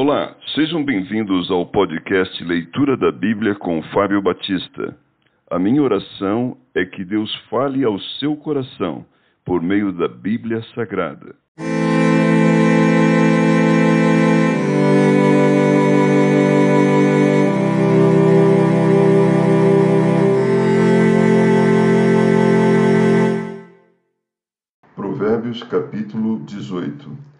[0.00, 4.96] Olá, sejam bem-vindos ao podcast Leitura da Bíblia com Fábio Batista.
[5.50, 9.04] A minha oração é que Deus fale ao seu coração
[9.44, 11.34] por meio da Bíblia Sagrada.
[24.94, 27.37] Provérbios capítulo 18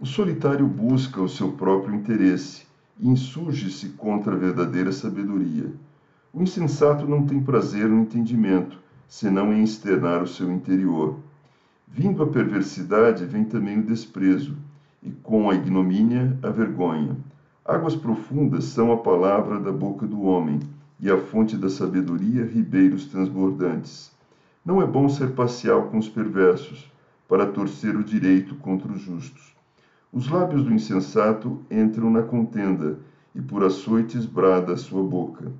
[0.00, 2.64] o solitário busca o seu próprio interesse
[2.98, 5.70] e insurge-se contra a verdadeira sabedoria.
[6.32, 11.18] O insensato não tem prazer no entendimento, senão em externar o seu interior.
[11.86, 14.56] Vindo a perversidade, vem também o desprezo,
[15.02, 17.14] e com a ignomínia, a vergonha.
[17.62, 20.60] Águas profundas são a palavra da boca do homem,
[20.98, 24.10] e a fonte da sabedoria, ribeiros transbordantes.
[24.64, 26.90] Não é bom ser parcial com os perversos,
[27.28, 29.59] para torcer o direito contra os justos.
[30.12, 32.98] Os lábios do insensato entram na contenda,
[33.32, 35.52] e por açoites brada a sua boca.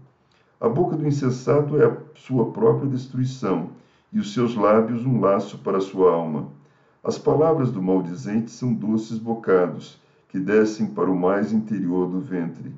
[0.60, 3.70] A boca do insensato é a sua própria destruição,
[4.12, 6.48] e os seus lábios um laço para a sua alma.
[7.02, 12.74] As palavras do maldizente são doces bocados, que descem para o mais interior do ventre.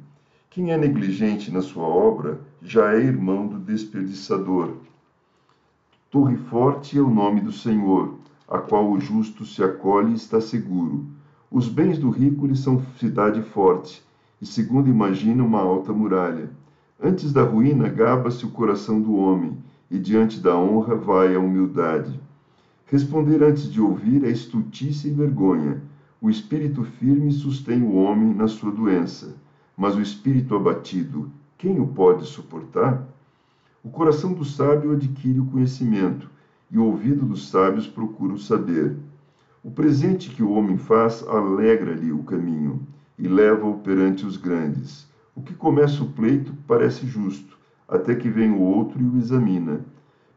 [0.50, 4.74] Quem é negligente na sua obra já é irmão do desperdiçador.
[6.10, 10.38] Torre forte é o nome do Senhor, a qual o justo se acolhe e está
[10.38, 11.06] seguro.
[11.52, 14.02] Os bens do rico lhe são cidade forte,
[14.40, 16.48] e segundo imagina uma alta muralha.
[16.98, 19.58] Antes da ruína gaba-se o coração do homem,
[19.90, 22.18] e diante da honra vai a humildade.
[22.86, 25.82] Responder antes de ouvir é estultice e vergonha.
[26.22, 29.36] O espírito firme sustém o homem na sua doença,
[29.76, 33.06] mas o espírito abatido, quem o pode suportar?
[33.84, 36.30] O coração do sábio adquire o conhecimento,
[36.70, 38.96] e o ouvido dos sábios procura o saber.
[39.64, 42.84] O presente que o homem faz alegra-lhe o caminho
[43.16, 45.06] e leva-o perante os grandes.
[45.36, 49.86] O que começa o pleito parece justo, até que vem o outro e o examina.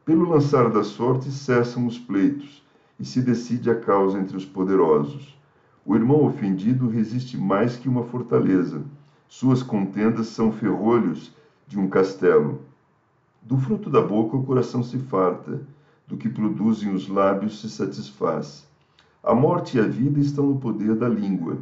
[0.05, 2.63] Pelo lançar da sorte cessam os pleitos,
[2.99, 5.35] e se decide a causa entre os poderosos.
[5.83, 8.83] O irmão ofendido resiste mais que uma fortaleza.
[9.27, 11.35] Suas contendas são ferrolhos
[11.67, 12.61] de um castelo.
[13.41, 15.61] Do fruto da boca o coração se farta,
[16.07, 18.67] do que produzem os lábios se satisfaz.
[19.25, 21.57] A morte e a vida estão no poder da língua.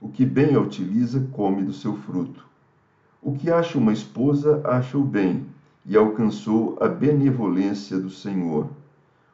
[0.00, 2.44] O que bem a utiliza, come do seu fruto.
[3.22, 5.46] O que acha uma esposa, acha o bem,
[5.84, 8.68] e alcançou a benevolência do Senhor.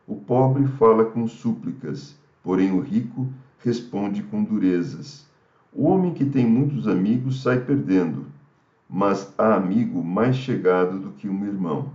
[0.06, 3.26] O pobre fala com súplicas, porém o rico
[3.60, 5.24] responde com durezas.
[5.72, 8.26] O homem que tem muitos amigos sai perdendo,
[8.86, 11.90] mas há amigo mais chegado do que um irmão.